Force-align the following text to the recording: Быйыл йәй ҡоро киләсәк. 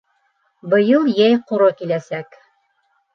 Быйыл 0.73 1.05
йәй 1.11 1.35
ҡоро 1.51 1.67
киләсәк. 1.83 2.39